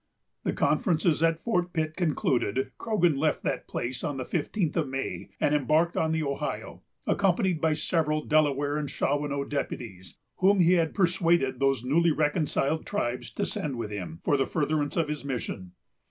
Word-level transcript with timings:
The 0.43 0.51
conferences 0.53 1.21
at 1.21 1.37
Fort 1.37 1.73
Pitt 1.73 1.95
concluded, 1.95 2.71
Croghan 2.79 3.17
left 3.17 3.43
that 3.43 3.67
place 3.67 4.03
on 4.03 4.17
the 4.17 4.25
fifteenth 4.25 4.75
of 4.75 4.87
May, 4.89 5.29
and 5.39 5.53
embarked 5.53 5.95
on 5.95 6.11
the 6.11 6.23
Ohio, 6.23 6.81
accompanied 7.05 7.61
by 7.61 7.73
several 7.73 8.25
Delaware 8.25 8.77
and 8.77 8.89
Shawanoe 8.89 9.47
deputies, 9.47 10.17
whom 10.37 10.59
he 10.59 10.73
had 10.73 10.95
persuaded 10.95 11.59
those 11.59 11.83
newly 11.85 12.09
reconciled 12.11 12.83
tribes 12.87 13.29
to 13.33 13.45
send 13.45 13.77
with 13.77 13.91
him, 13.91 14.21
for 14.23 14.37
the 14.37 14.47
furtherance 14.47 14.97
of 14.97 15.07
his 15.07 15.23
mission. 15.23 15.73